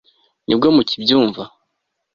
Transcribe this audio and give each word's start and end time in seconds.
nibwo 0.45 0.67
mukibyumva 0.75 1.43